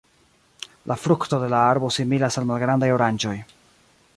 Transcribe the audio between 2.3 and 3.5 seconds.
al malgrandaj oranĝoj.